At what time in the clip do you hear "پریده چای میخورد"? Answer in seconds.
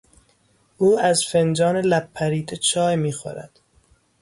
2.13-3.59